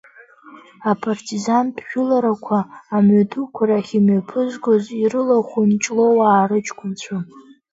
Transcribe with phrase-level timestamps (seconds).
[0.91, 2.59] Апартизантә жәыларақәа,
[2.95, 7.17] амҩадуқәа рахь имҩаԥызгоз ирылахәын Ҷлоуаа рыҷкәынцәа.